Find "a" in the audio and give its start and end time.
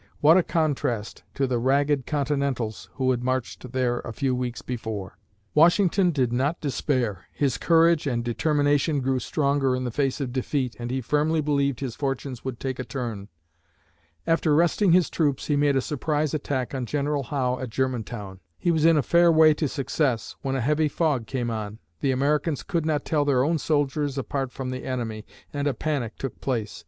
0.35-0.41, 3.99-4.11, 12.79-12.83, 15.75-15.81, 18.97-19.03, 20.55-20.61, 25.67-25.75